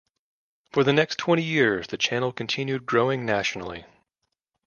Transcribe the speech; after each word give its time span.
For 0.71 0.83
the 0.83 0.93
next 0.93 1.19
twenty 1.19 1.43
years, 1.43 1.85
the 1.85 1.95
channel 1.95 2.31
continued 2.31 2.87
growing 2.87 3.23
nationally. 3.23 3.85